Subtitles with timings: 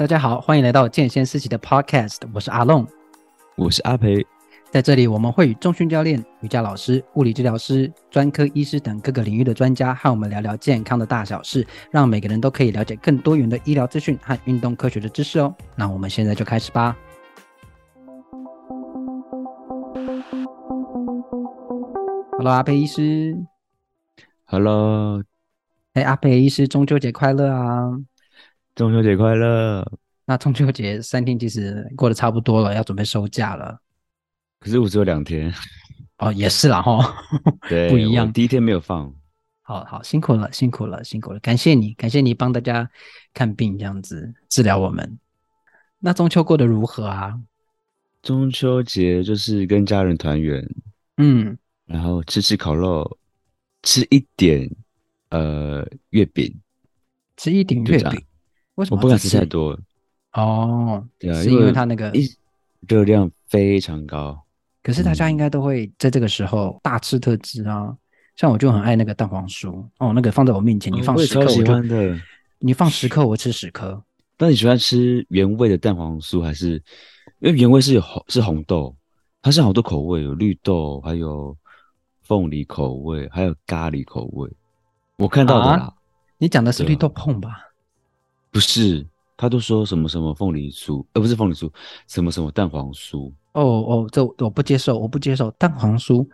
[0.00, 2.86] 大家好，欢迎来到健先思齐的 Podcast，我是阿龙，
[3.54, 4.26] 我是阿培，
[4.70, 15.54] 在这里我们会与中训教练、瑜伽老师、物理治疗师、专科医师等各个领域的专家和我们聊聊健康的大小事，让每个人都可以了解更多元的医疗资讯和运动科学的知识哦。
[15.76, 16.96] 那我们现在就开始吧。
[22.38, 23.36] Hello，阿培医师。
[24.46, 25.22] Hello，
[25.92, 27.90] 哎，阿培医师，中秋节快乐啊！
[28.80, 29.86] 中秋节快乐。
[30.24, 33.78] 那中秋节三天其实过得差不多了，要准备收假了。
[34.58, 35.52] 可是我只有两天。
[36.16, 37.14] 哦，也是啦哈，
[37.68, 38.32] 对，不一样。
[38.32, 39.14] 第一天没有放。
[39.60, 42.88] 好好，辛苦了，辛苦了，辛苦了，感谢你，感谢你帮大家
[43.34, 45.18] 看病这样子治疗我们。
[45.98, 47.38] 那中秋过得如何啊？
[48.22, 50.66] 中秋节就是跟家人团圆，
[51.18, 53.18] 嗯，然后吃吃烤肉，
[53.82, 54.74] 吃一点
[55.28, 56.58] 呃月饼，
[57.36, 58.24] 吃一点月饼，
[58.80, 58.96] 为什么？
[58.96, 59.78] 我不敢吃太多
[60.32, 62.10] 哦，对啊，是因为它那个
[62.88, 64.40] 热量非常高。
[64.82, 67.98] 可是大家应该都会在这个时候大吃特吃啊，嗯、
[68.36, 72.18] 像我就很爱那个蛋黄酥哦，那个放在我面前，你放十颗我就，我喜欢的，
[72.58, 74.02] 你放十颗我吃十颗。
[74.38, 76.82] 那你喜欢吃原味的蛋黄酥还是？
[77.40, 78.94] 因为原味是有红是红豆，
[79.42, 81.56] 它是好多口味，有绿豆，还有
[82.22, 84.50] 凤梨口味，还有咖喱口味。
[85.16, 85.92] 我看到的啦，啊、
[86.38, 87.69] 你讲的是绿豆椪吧？
[88.50, 89.06] 不是，
[89.36, 91.70] 他都说什么什么凤梨酥，呃，不是凤梨酥，
[92.08, 93.32] 什么什么蛋黄酥。
[93.52, 95.50] 哦哦，这我不接受，我不接受。
[95.52, 96.26] 蛋黄酥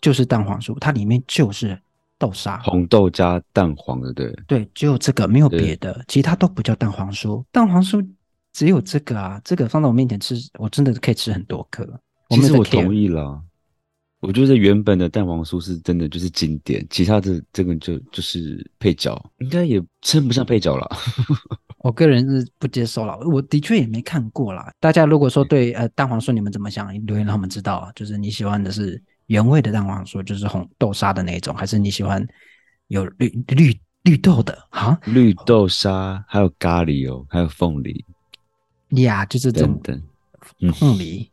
[0.00, 1.80] 就是蛋黄酥，它里面就是
[2.18, 7.44] 豆沙，红豆加蛋黄的，对对，只有这个，没有别的，其他都不叫蛋黄酥。
[7.50, 8.06] 蛋黄酥。
[8.52, 11.84] 只有这个啊，这个放在我面前吃，我真的可以吃很多颗。
[12.28, 13.42] 其实我同意了，
[14.20, 20.88] 我觉得原本的蛋黄酥是真的就是经典，其他的这个就就是配角，应该也称不上配角了。
[21.84, 24.72] 我个人是不接受了，我的确也没看过啦。
[24.80, 27.92] 大家如果说对呃蛋黄酥你们怎么想，留言让我们知道啊。
[27.94, 32.26] 就是你喜欢的是原味的蛋黄酥，就是红豆沙的那种，还是你喜欢
[32.86, 34.98] 有绿绿绿豆的啊？
[35.04, 38.02] 绿豆沙还有咖喱哦，还有凤梨。
[39.02, 39.78] 呀，yeah, 就是这种
[40.72, 41.30] 凤梨。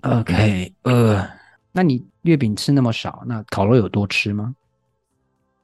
[0.00, 1.28] 嗯、OK，呃，
[1.72, 4.54] 那你月饼吃那么少，那烤肉有多吃吗？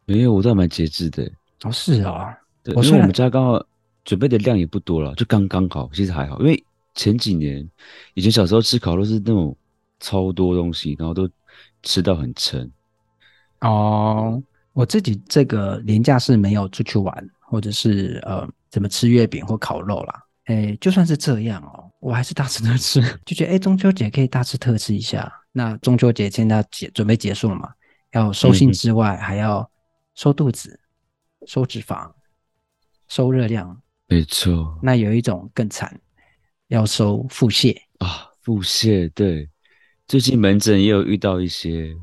[0.04, 1.32] 没有，我倒蛮节制的。
[1.62, 2.30] 哦，是哦，
[2.62, 3.66] 对，因为我们家刚好
[4.04, 6.38] 准备的量也不多了，就刚刚好，其实还好。
[6.40, 6.64] 因为
[6.94, 7.68] 前几年
[8.14, 9.56] 以前小时候吃烤肉是那种
[10.00, 11.28] 超多东西，然后都
[11.82, 12.70] 吃到很撑。
[13.60, 14.42] 哦，
[14.72, 20.22] 我自己这个年假是没有出去玩，或者是呃，怎么吃月饼或烤肉啦。
[20.46, 25.32] 哎，就算是这样哦，我还是大吃特吃， 就觉得哎，中秋节可以大吃特吃一下。
[25.52, 27.72] 那中秋节现在要结准备结束了嘛？
[28.10, 29.70] 要收心之外，嗯、还要
[30.16, 30.80] 收肚子、
[31.46, 32.10] 收脂肪、
[33.06, 33.80] 收热量。
[34.12, 34.78] 没错。
[34.82, 35.98] 那有一种更惨，
[36.68, 38.28] 要收腹泻啊！
[38.42, 39.48] 腹泻，对，
[40.06, 41.94] 最近门诊也有遇到一些。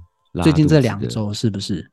[0.42, 1.90] 最近这两周是不是？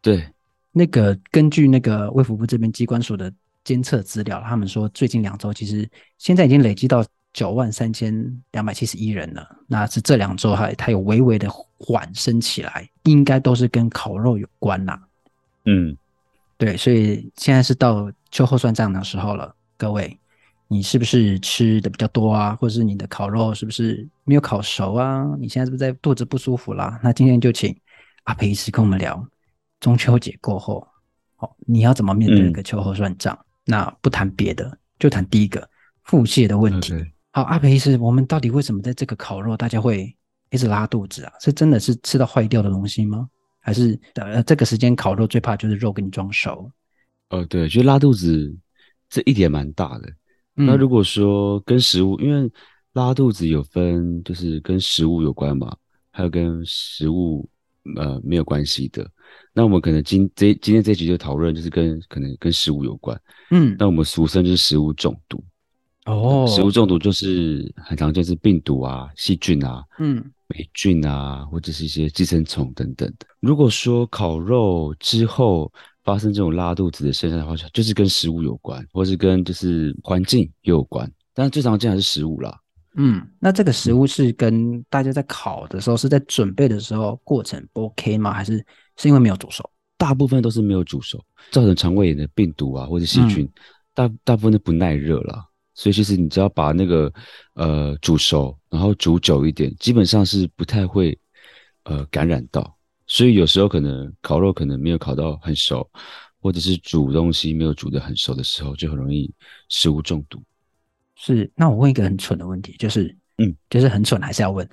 [0.00, 0.26] 对，
[0.72, 3.32] 那个根据那个卫福部这边机关所的。
[3.62, 7.04] 监测资料，他们说最近两周其实现在已经累积到
[7.34, 9.46] 九万三千两百七十一人了。
[9.66, 11.46] 那是这两周还它有微微的
[11.76, 14.98] 缓升起来，应该都是跟烤肉有关啦。
[15.66, 15.94] 嗯，
[16.60, 19.50] 对，所以现在是到秋后算账的时候了。
[19.78, 20.14] 各位，
[20.68, 22.54] 你是不是吃的比较多啊？
[22.54, 25.24] 或者是你的烤肉是不是没有烤熟啊？
[25.38, 27.00] 你现在是不是在肚子不舒服啦？
[27.02, 27.74] 那今天就请
[28.24, 29.26] 阿培医师跟我们聊
[29.80, 30.86] 中秋节过后，
[31.38, 33.34] 哦，你要怎么面对一个秋后算账？
[33.34, 35.66] 嗯那不谈别的，就谈第一个
[36.02, 36.92] 腹泻的问题。
[37.30, 40.14] 好，阿培医师，我们到底为什么在这个烤肉大家会
[40.50, 41.32] 一直拉肚子啊？
[41.40, 43.28] 是真的是吃到坏掉的东西吗？
[43.60, 46.70] 还是呃这个时间烤肉最怕就是肉给你装熟？
[47.28, 48.52] 哦，对，就拉肚子
[49.08, 50.08] 这一点蛮大的。
[50.56, 52.50] 嗯、那如果说跟食物，因为
[52.92, 55.76] 拉肚子有分，就是跟食物有关嘛，
[56.10, 57.48] 还有跟食物
[57.96, 59.08] 呃没有关系的。
[59.52, 63.20] 那我们可能今这今天这一集就讨论，就是跟可能跟食物有关，
[63.52, 65.42] 嗯，那我们俗称就是食物中毒，
[66.06, 73.26] 哦，食物中毒就是很常见是病毒啊、细菌啊、嗯、霉菌啊，或者是一些寄生虫等等的。
[73.40, 75.72] 如果说烤肉之后
[76.04, 82.58] 发生这种拉肚子的现象的话，就是跟食物有关，或是跟就是环境也有关，但是最常见还是食物啦。
[82.96, 88.32] 嗯，那这个食物是跟大家在烤的时候，是在准备的时候过程不 OK 吗？
[88.32, 88.58] 还是
[88.96, 89.68] 是因为没有煮熟？
[89.96, 91.22] 大部分都是没有煮熟，
[91.52, 93.52] 造成肠胃炎的病毒啊或者细菌，嗯、
[93.94, 95.44] 大大部分都不耐热啦。
[95.80, 97.10] 所以其实你只要把那个
[97.54, 101.18] 呃煮熟，然后煮久一点，基本上是不太会
[101.84, 102.76] 呃感染到。
[103.06, 105.90] 所以有时候可能烤肉可能没有烤到很熟，
[106.42, 109.32] 或者是煮东西没有煮得很熟的时候，就很容易
[109.70, 110.38] 食物中毒。
[111.16, 114.68] 是，那我问一个很蠢的问题，就是，嗯，就是很蠢，还是要问。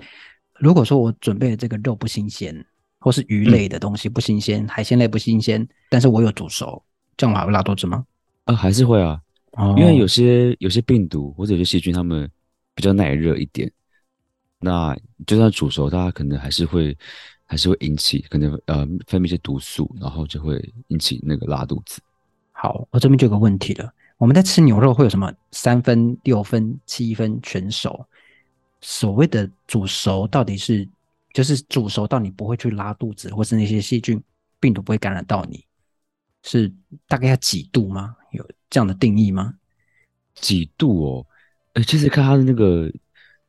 [0.58, 2.54] 如果说我准备的这个肉不新鲜，
[3.00, 6.84] 或是鱼类的东西不新鲜，嗯、海鲜类不新鲜，但是我有煮熟，
[7.16, 8.04] 这样我还会拉肚子吗？
[8.44, 9.18] 啊，还是会啊，
[9.52, 12.30] 哦、因为有些有些病毒或者有些细菌，它们
[12.74, 13.70] 比较耐热一点，
[14.60, 14.96] 那
[15.26, 16.96] 就算煮熟，它可能还是会
[17.44, 22.00] 还是会引起可能呃分泌一些毒素，然后就会引起那个拉肚子。
[22.52, 28.06] 好，我这边就有个问题了，我们在吃牛肉会有什么三分、六分、七分全熟？
[28.80, 30.86] 所谓的煮熟到底是，
[31.32, 34.22] 就是煮熟到你不会去拉肚子，或是那些细菌、
[34.60, 35.64] 病毒不会感染到你，
[36.44, 36.72] 是
[37.08, 38.14] 大概要几度吗？
[38.68, 39.54] 有这样的定义吗？
[40.34, 41.26] 几度哦？
[41.72, 42.90] 呃，其实看它的那个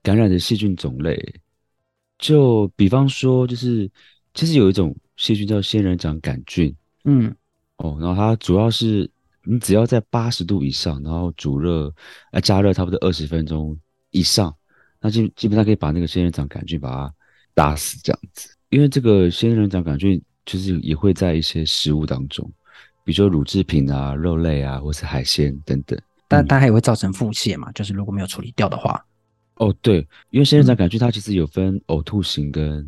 [0.01, 1.41] 感染的细菌种类，
[2.17, 3.89] 就比方说，就是
[4.33, 6.75] 其实有一种细菌叫仙人掌杆菌，
[7.05, 7.35] 嗯，
[7.77, 9.09] 哦，然后它主要是
[9.43, 11.93] 你只要在八十度以上，然后煮热，
[12.31, 13.77] 呃，加热差不多二十分钟
[14.11, 14.53] 以上。
[15.01, 17.13] 那基基本上可以把那个仙人掌杆菌把它
[17.53, 18.49] 打死，这样子。
[18.69, 22.51] 因为这个仙人掌杆菌就是也会在一些食物当中，
[23.09, 25.99] 比如说乳制品啊、肉类啊，或是海鲜等等。
[26.27, 29.03] 但它也会造成腹泻嘛，就是如果没有处理掉的话。
[29.55, 32.87] 哦，对，因为仙人掌杆菌它其实有分呕吐型跟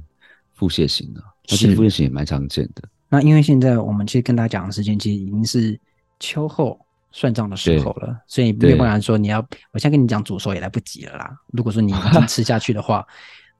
[0.54, 2.84] 腹泻型的，而且腹泻型也蛮常见的。
[3.10, 5.80] 那因为现在我们其实跟大家讲的时间其实已经是
[6.20, 6.80] 秋后。
[7.14, 9.40] 算账的时候了，所以没有办法说你要，
[9.74, 11.30] 我现在跟你讲煮熟也来不及了啦。
[11.48, 13.06] 如果说你已经 吃下去的话，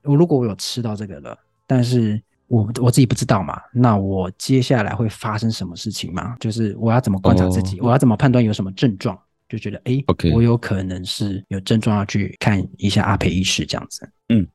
[0.04, 2.18] 我如果我有吃到这个了，但是
[2.52, 6.36] 我我自己不知道嘛，那我接下来会发生什么事情嘛？
[6.38, 9.18] 就是我要怎么观察自己，哦、我要怎么判断有什么症状，
[9.48, 14.06] 就觉得哎，okay, 我有可能是有症状要去看一下阿培医师这样子。
[14.28, 14.46] 嗯，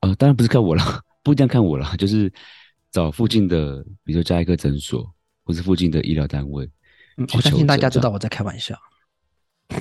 [0.00, 0.82] 呃，当然不是看我了，
[1.24, 2.30] 不一定要看我了，就是
[2.92, 5.10] 找附近的，比如说加一个诊所，
[5.44, 6.70] 或是附近的医疗单位。
[7.34, 8.78] 我相信大家知道我在开玩笑。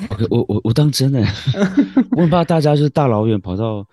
[0.09, 1.19] OK，我我我当真的，
[2.15, 3.85] 我很怕大家就是大老远跑到，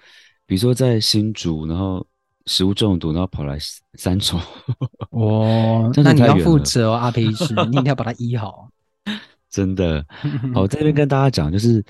[0.47, 2.07] 比如说在新竹，然后
[2.51, 3.57] 食物中毒，然后跑来
[3.95, 4.41] 三重。
[5.11, 8.69] 哦， 那你要负责哦，阿培医师， 你一定要把它医好。
[9.49, 10.05] 真的，
[10.53, 11.85] 好，在这边跟大家讲，就是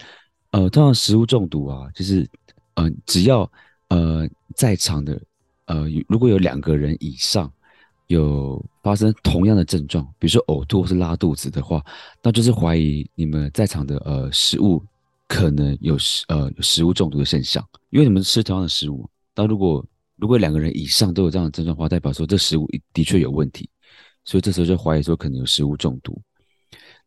[0.51, 2.29] 呃，通常食物中毒啊，就是
[2.75, 3.51] 呃，只要
[3.89, 5.19] 呃在场的
[5.65, 7.51] 呃，如果有两个人以上。
[8.11, 11.81] 有发生同样的症状，比如说呕吐或是拉肚子的话，
[12.21, 14.83] 那就是怀疑你们在场的呃食物
[15.29, 19.09] 可能有食呃有食物中毒的现象，因为你们吃同样的食物。
[19.37, 19.87] 那如果
[20.21, 23.69] 如果两个人以上都有这样的症状的话，代表说这食物的确有问题，
[24.25, 26.21] 所以这时候就怀疑说可能有食物中毒。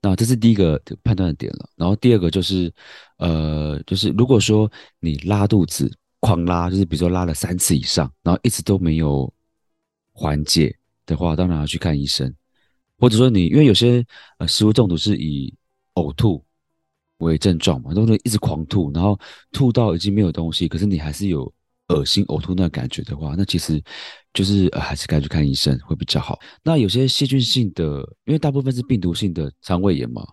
[0.01, 1.69] 那这是第一个判断的点了。
[1.75, 2.74] 然后第二个就是
[3.18, 4.69] 呃就是如果说
[5.00, 5.89] 你拉肚子
[6.19, 9.31] 狂拉，就是比如说拉了三次以上，然后一直都没有
[10.12, 10.75] 缓解。
[11.06, 12.33] 的话，当然要去看医生，
[12.98, 14.01] 或者说你，因为有些
[14.38, 15.54] 呃食物中毒是以
[15.95, 16.42] 呕吐
[17.18, 19.19] 为症状嘛，都是一直狂吐，然后
[19.51, 21.54] 吐到已经没有东西，可是你还是有
[21.89, 23.81] 恶心呕吐那感觉的话，那其实
[24.33, 26.39] 就是呃还是该去看医生会比较好。
[26.63, 30.25] 那有些细菌性的，因为大部分是病毒性的肠胃炎嘛，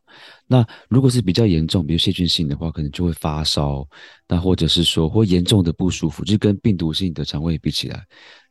[0.47, 3.87] 那如果是比较严重，比如细菌性的话，可能就会发烧，
[4.29, 8.05] 那或者是说或严重的不舒服，就跟病毒性的肠胃比起来，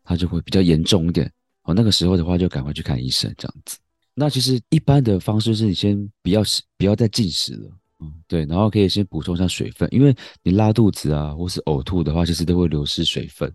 [0.03, 1.31] 它就会比较严重一点。
[1.63, 3.77] 哦，那个时候的话就赶快去看医生，这样子。
[4.13, 6.41] 那其实一般的方式是你先不要，
[6.77, 13.51] 不要再进食了，嗯，对，然后可以先补充一下水分，因为你拉肚子啊，或是呕吐的话，其实都会流失水分，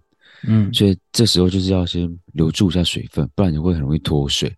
[0.46, 4.54] 嗯，所以这时候就是要先留住一下水分，不然你会很容易脱水。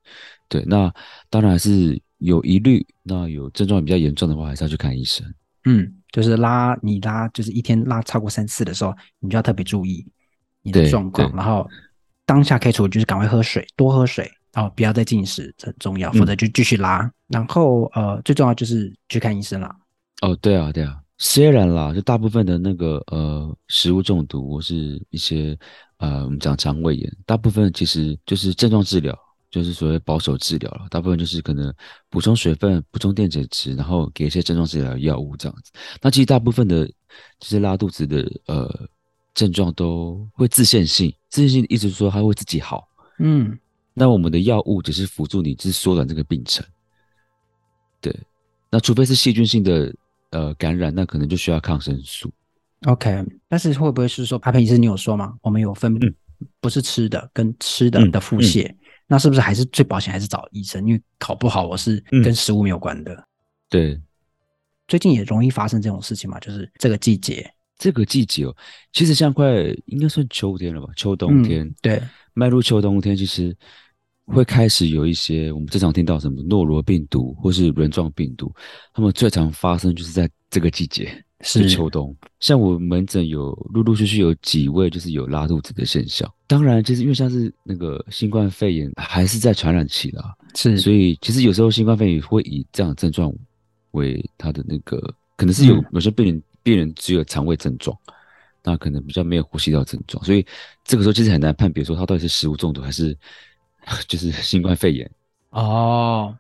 [0.49, 0.93] 对，那
[1.31, 5.27] 当然还是有疑虑，那有症状比较严重的话，还是要去看医生。
[5.65, 10.07] 嗯，就是拉你拉，就是一天拉超过三次的时候，你就要特别注意
[10.63, 11.69] 你的状况，然后。
[12.29, 16.99] 当下可以处理就是赶快喝水，多喝水，然后不要再进食，这很重要，否则就继续拉。
[17.03, 19.75] 嗯、然后呃，最重要就是去看医生啦。
[20.23, 25.59] 哦，对啊，对啊，虽然啦，就大部分的那个呃食物中毒或是一些
[25.99, 29.17] 呃我们讲肠胃炎，大部分其实就是症状治疗，
[29.51, 30.87] 就是所谓保守治疗了。
[30.91, 31.73] 大部分就是可能
[32.09, 35.73] 补充水分、补充电解质，然后给一些症状治疗药物这样子。
[36.01, 38.89] 那其实大部分的就是拉肚子的呃。
[39.37, 42.89] 症状都会自限性，自限性的意思是说它会自己好。
[43.19, 43.55] 嗯，
[43.93, 46.65] 那我们的药物只是辅助你，只是缩短这个病程。
[48.07, 48.17] 对，
[48.71, 49.93] 那除非是细菌性的
[50.31, 52.31] 呃感染，那可能就需要抗生素。
[52.85, 55.35] OK，但是会不会是说，阿佩医生你有说吗？
[55.43, 55.99] 我们有分
[56.61, 60.87] 不是吃的跟吃的的腹泻，嗯嗯、那是不是还是最保险还是找医生？
[60.87, 63.13] 因为考不好我是跟食物没有关的。
[63.13, 63.27] 嗯、
[63.69, 64.01] 对，
[64.87, 67.51] 最近也容易发生这种事情嘛，就是这个季节。
[67.79, 68.57] 这个季节哦，
[68.93, 69.53] 其实像快
[69.85, 70.91] 应该算秋天了吧？
[70.97, 73.55] 秋冬天，嗯、对，迈入秋冬天，其实
[74.27, 78.53] 会开始有一些我们最常听到什么诺罗病毒或是轮状病毒，
[78.93, 81.23] 它们最常发生就是在这个季节。
[81.43, 82.17] 是秋冬。
[82.41, 86.29] 像我门诊有陆陆续续有几位就是有拉肚子的现象。
[86.47, 93.31] 当然，其实因为像是那个新冠肺炎还是在传染期啦，是，所以其实有时候新冠肺炎会以这样的症状
[93.91, 94.99] 为他的那个，
[95.37, 97.95] 可能是有、嗯、有些病人病人只有肠胃症状，
[98.65, 100.45] 那可能比较没有呼吸道症状，所以
[100.85, 103.17] 这个时候其实很难判别说他到底是食物中毒还是
[104.07, 105.11] 就是新冠肺炎
[105.51, 106.37] 哦。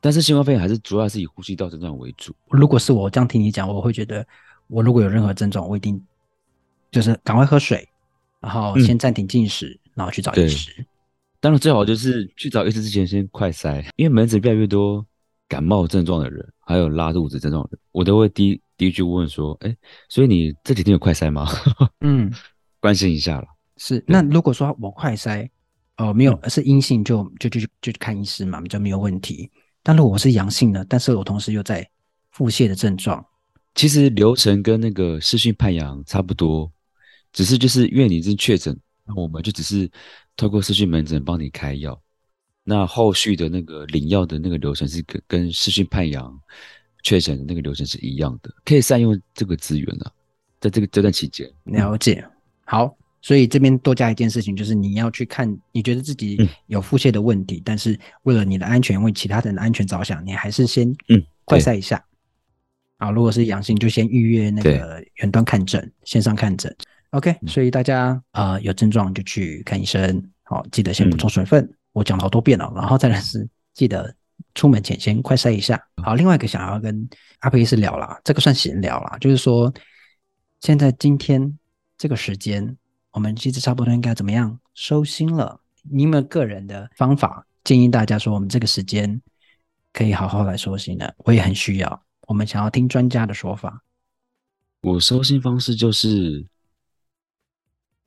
[0.00, 2.34] 但是新冠肺炎还是主要是以呼吸道症状为主。
[2.50, 4.26] 如果是我这样听你讲，我会觉得
[4.66, 6.00] 我如果有任何症状，我一定
[6.90, 7.88] 就是赶快喝水，
[8.40, 10.84] 然后先暂停进食，嗯、然后去找医师。
[11.40, 15.04] 当然最好就是去找医师之前先快筛，因为门诊越来越多
[15.48, 19.76] 感冒症状的人，还有拉肚子症状的人，我都会第一第一句问说：“哎，
[20.08, 21.46] 所以你这几天有快筛吗？”
[22.00, 22.30] 嗯，
[22.80, 23.46] 关心一下了。
[23.76, 25.48] 是，那如果说我快筛
[25.96, 29.50] 哦、呃、没有是阴性就，就就就看医师嘛，就没有问题。
[29.82, 31.88] 但如果我是阳性的，但是我同时又在
[32.30, 33.24] 腹泻的症状，
[33.74, 36.72] 其实流程跟那个视讯判阳差不多，
[37.32, 39.88] 只是就是因为你已经确诊，那我们就只是
[40.36, 42.00] 透过视讯门诊帮你开药，
[42.64, 46.36] 那后续的那个领药的那个流程是跟跟视讯判阳
[47.02, 50.10] 确诊的那个流程是一样的，可以善用这个资源啊，
[50.60, 51.48] 在这个这段期间。
[51.64, 52.26] 了解，
[52.64, 52.96] 好。
[53.24, 62.04] 所以这边多加一件事情，就是你要去看，你觉得自己有腹泻的问题，嗯、但是为了你的安全，为其他人的安全着想，你还是先嗯快筛一下。
[62.98, 66.70] 好，如果是阳性，就先预约那个远端看诊，线上看诊。
[67.12, 70.22] OK，、嗯、所以大家啊、呃、有症状就去看医生。
[70.42, 71.64] 好，记得先补充水分。
[71.64, 74.14] 嗯、我讲了好多遍了，然后再来是记得
[74.54, 75.82] 出门前先快筛一下。
[76.02, 79.72] 好，另外一个想要跟阿佩医师聊啦，这个算闲聊啦，就是说
[80.60, 81.58] 现在今天
[81.96, 82.76] 这个时间。
[83.14, 85.60] 我们其实差不多应该怎么样收心了？
[85.88, 89.22] 你有没有个人的方法建议大家说，我们这个时间
[89.92, 91.14] 可以好好来收心的？
[91.18, 92.04] 我也很需要。
[92.26, 93.84] 我们想要听专家的说法。
[94.80, 96.44] 我收心方式就是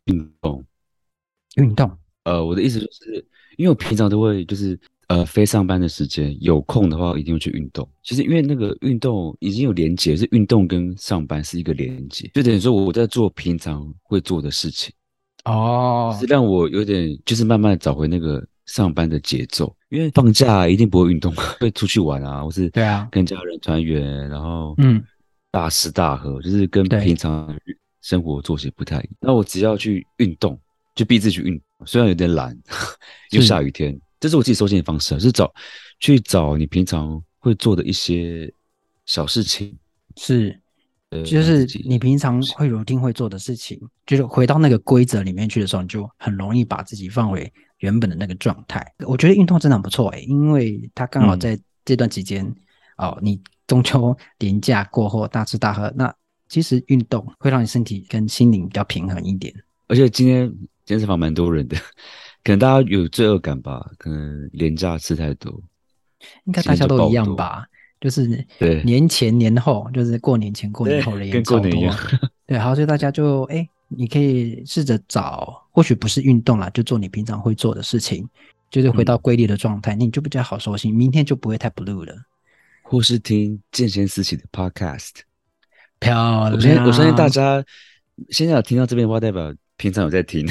[0.03, 0.65] 运动，
[1.55, 1.97] 运动。
[2.23, 7.87] 呃，我的意思就是，因为我平常都会就是呃非上班的时间有空的话，一定会去运动。
[8.03, 14.93] 其实因为那个运动已经有连结，是运动跟上班是一个连结，就等于说我在做平常会做的事情。
[15.45, 25.01] 哦，是让我有点就是慢慢找回那个上班的节奏，因为放假一定不会运动，会出去玩啊，或是对啊，跟家人团圆，然后嗯，
[25.49, 27.57] 大吃大喝，就是跟平常
[28.01, 29.09] 生活作息不太一样。
[29.21, 30.59] 那我只要去运动，
[30.95, 32.53] 就逼自己去运动，虽然有点懒，
[33.31, 35.53] 又下雨天，这是我自己收心的方式，就是找
[36.00, 38.51] 去找你平常会做的一些
[39.05, 39.75] 小事情，
[40.15, 40.59] 是。
[41.09, 48.86] 呃就是你平常会 routine 会做的事情，就是回到那个规则里面去的时候，你就很容易把自己放回原本的那个状态。
[49.05, 52.43] 我觉得运动真的很不错诶，因为它刚好在这段期间、
[52.97, 56.13] 嗯、哦，你中秋 连假过后大吃大喝，那
[56.50, 59.53] 其实运动会让你身体跟心灵比较平衡一点。
[59.88, 61.77] 而且今天健身房蛮多人的，
[62.47, 63.85] 可能大家有罪恶感吧？
[63.97, 65.51] 可能廉价吃太多，
[66.45, 67.65] 应该大家都一样吧？
[67.99, 68.25] 就是
[68.85, 71.69] 年前年后，就是过年前过年后的人超多。
[72.45, 78.25] 对，好，所以大家就哎、欸，你可以试着找，或许不是运动啦，就做你平常会做的事情，
[78.71, 82.15] 就是回到规律的状态，嗯、你就比较好收心，明天就不会太 blue 了。
[82.81, 85.09] 或是听健先思齐的 podcast，
[85.99, 86.55] 漂亮。
[86.55, 87.61] 我相信，我相信大家
[88.29, 90.47] 现在有听到这边的话，代表平常有在听，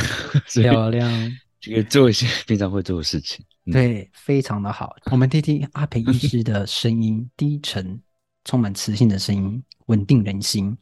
[0.52, 1.10] 漂亮。
[1.60, 3.44] 就可以做一些 平常会做的事情。
[3.72, 4.94] 对，非常的好。
[5.10, 8.00] 我们听听阿培医师的声音，低沉、
[8.44, 10.76] 充满磁性的声音，稳定人心，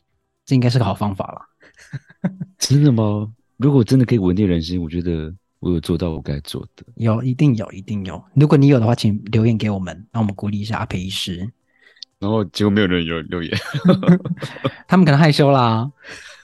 [0.45, 1.41] 这应该是个好方法了。
[2.59, 3.33] 真的吗？
[3.57, 6.85] 如果真的可以稳定人心，我觉得我有做到我该做的。
[6.97, 8.23] 有，一定有，一定有。
[8.35, 11.51] 如果你有的话，请留言给我们，让我们鼓励一下阿培医师。
[12.19, 13.59] 然后结果没有人有留言，
[14.87, 15.91] 他们可能害羞啦。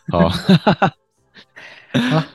[0.08, 2.26] 好，好了。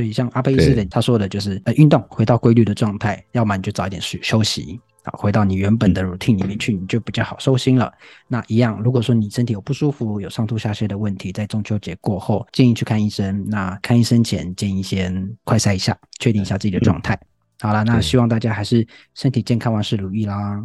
[0.00, 7.92] 所以像阿贝医师的他说的就是，呃，运动回到规律的状态，要么你就早一点休休息，啊，回到你原本的 routine 里面去，你就比较好收心了。
[8.26, 13.44] 那一样，如果说你身体有不舒服，有上吐下泻的问题，在中秋节过后，建议去看医生。
[13.46, 17.20] 那看医生前，建议先快筛一下，确定一下自己的状态。
[17.60, 20.64] 好了，那希望大家还是身体健康，万事如意啦。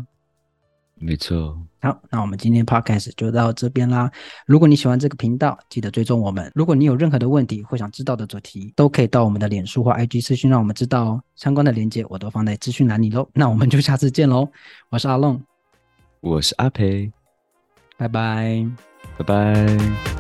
[0.98, 1.58] 没错。
[1.82, 4.10] 好，那我们今天 podcast 就到这边啦。
[4.48, 6.52] 如果你喜欢这个频道，记得追踪我们。
[6.56, 11.24] 如果你有任何的问题或想知道的主题，都可以到我们的脸书或 IG 私讯，让我们知道哦。
[11.36, 13.30] 相关的链接我都放在资讯栏里喽。
[13.34, 14.50] 那我们就下次见喽。
[14.90, 15.44] 我是阿龙，
[16.22, 17.12] 我是阿培，
[17.98, 18.66] 拜拜，
[19.18, 20.15] 拜拜。